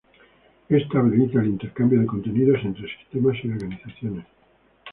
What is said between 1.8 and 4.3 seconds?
de contenido entre sistemas y organizaciones.